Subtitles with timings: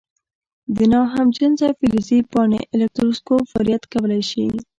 [0.93, 4.45] ناهمجنسه فلزي پاڼې الکتروسکوپ فعالیت کولی شي؟